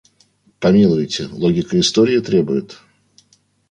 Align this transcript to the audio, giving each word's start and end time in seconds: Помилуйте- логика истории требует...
Помилуйте- 0.59 1.27
логика 1.31 1.79
истории 1.79 2.17
требует... 2.21 2.79